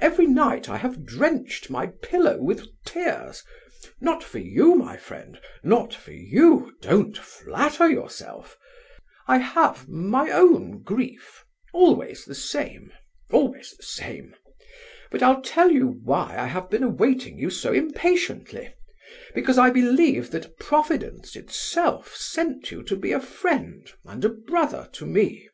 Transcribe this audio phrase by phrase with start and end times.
[0.00, 3.44] Every night I have drenched my pillow with tears,
[4.00, 8.56] not for you, my friend, not for you, don't flatter yourself!
[9.28, 11.44] I have my own grief,
[11.74, 12.90] always the same,
[13.30, 14.34] always the same.
[15.10, 18.72] But I'll tell you why I have been awaiting you so impatiently,
[19.34, 24.88] because I believe that Providence itself sent you to be a friend and a brother
[24.94, 25.50] to me.